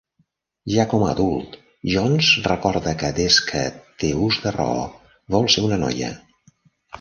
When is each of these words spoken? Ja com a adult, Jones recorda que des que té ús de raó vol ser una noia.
Ja 0.75 0.85
com 0.93 1.03
a 1.07 1.09
adult, 1.15 1.57
Jones 1.95 2.29
recorda 2.47 2.95
que 3.03 3.11
des 3.19 3.37
que 3.51 3.61
té 4.05 4.11
ús 4.29 4.41
de 4.47 4.55
raó 4.57 4.89
vol 5.37 5.47
ser 5.57 5.67
una 5.69 5.81
noia. 5.85 6.11